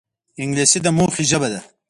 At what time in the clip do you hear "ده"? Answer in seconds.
1.53-1.59